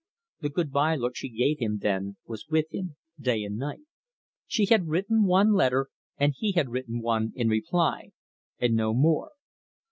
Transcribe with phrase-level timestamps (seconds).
[0.39, 3.83] The good bye look she gave him then was with him day and night.
[4.47, 8.09] She had written him one letter, and he had written one in reply,
[8.59, 9.33] and no more.